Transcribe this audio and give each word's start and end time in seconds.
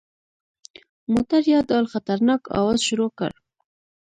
موټر 1.11 1.41
یو 1.53 1.61
ډول 1.69 1.85
خطرناک 1.93 2.41
اواز 2.59 2.79
شروع 2.87 3.11
کړ. 3.17 3.31